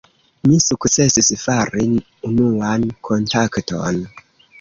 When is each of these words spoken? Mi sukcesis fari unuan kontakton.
Mi 0.51 0.55
sukcesis 0.67 1.27
fari 1.41 1.85
unuan 2.29 2.87
kontakton. 3.11 4.01